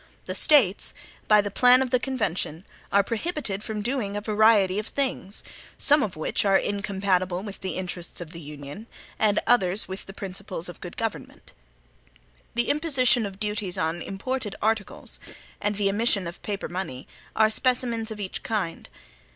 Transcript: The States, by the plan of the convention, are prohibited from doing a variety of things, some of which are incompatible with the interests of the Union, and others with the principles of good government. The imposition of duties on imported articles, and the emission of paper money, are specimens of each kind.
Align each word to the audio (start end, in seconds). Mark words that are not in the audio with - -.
The 0.25 0.33
States, 0.33 0.95
by 1.27 1.41
the 1.41 1.51
plan 1.51 1.83
of 1.83 1.91
the 1.91 1.99
convention, 1.99 2.65
are 2.91 3.03
prohibited 3.03 3.63
from 3.63 3.83
doing 3.83 4.17
a 4.17 4.21
variety 4.21 4.79
of 4.79 4.87
things, 4.87 5.43
some 5.77 6.01
of 6.01 6.15
which 6.15 6.43
are 6.43 6.57
incompatible 6.57 7.43
with 7.43 7.59
the 7.59 7.75
interests 7.77 8.19
of 8.19 8.31
the 8.31 8.39
Union, 8.39 8.87
and 9.19 9.37
others 9.45 9.87
with 9.87 10.07
the 10.07 10.13
principles 10.13 10.67
of 10.67 10.81
good 10.81 10.97
government. 10.97 11.53
The 12.55 12.69
imposition 12.71 13.27
of 13.27 13.39
duties 13.39 13.77
on 13.77 14.01
imported 14.01 14.55
articles, 14.59 15.19
and 15.61 15.75
the 15.75 15.87
emission 15.87 16.25
of 16.25 16.41
paper 16.41 16.67
money, 16.67 17.07
are 17.35 17.51
specimens 17.51 18.09
of 18.09 18.19
each 18.19 18.41
kind. 18.41 18.89